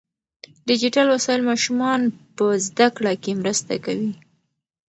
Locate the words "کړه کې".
2.97-3.31